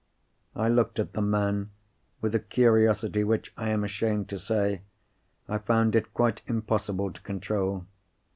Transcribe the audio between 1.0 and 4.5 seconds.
the man with a curiosity which, I am ashamed to